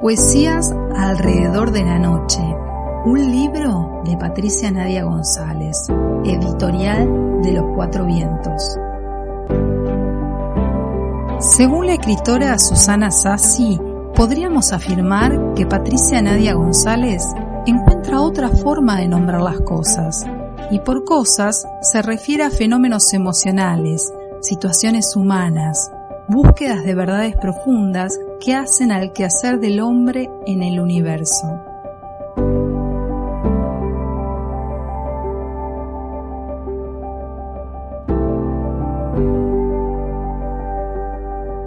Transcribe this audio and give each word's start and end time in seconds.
Poesías 0.00 0.74
alrededor 0.96 1.72
de 1.72 1.84
la 1.84 1.98
noche. 1.98 2.40
Un 3.04 3.30
libro 3.30 4.00
de 4.06 4.16
Patricia 4.16 4.70
Nadia 4.70 5.04
González, 5.04 5.88
editorial 6.24 7.42
de 7.42 7.52
los 7.52 7.64
Cuatro 7.74 8.06
Vientos. 8.06 8.78
Según 11.38 11.86
la 11.86 11.92
escritora 11.92 12.58
Susana 12.58 13.10
Sassi, 13.10 13.78
podríamos 14.14 14.72
afirmar 14.72 15.52
que 15.52 15.66
Patricia 15.66 16.22
Nadia 16.22 16.54
González 16.54 17.22
encuentra 17.66 18.22
otra 18.22 18.48
forma 18.48 18.96
de 18.96 19.08
nombrar 19.08 19.42
las 19.42 19.60
cosas, 19.60 20.24
y 20.70 20.78
por 20.78 21.04
cosas 21.04 21.66
se 21.82 22.00
refiere 22.00 22.44
a 22.44 22.50
fenómenos 22.50 23.12
emocionales, 23.12 24.10
situaciones 24.40 25.14
humanas, 25.14 25.92
búsquedas 26.30 26.84
de 26.84 26.94
verdades 26.94 27.36
profundas 27.36 28.18
que 28.40 28.54
hacen 28.54 28.92
al 28.92 29.12
quehacer 29.12 29.58
del 29.58 29.80
hombre 29.80 30.30
en 30.46 30.62
el 30.62 30.80
universo. 30.80 31.69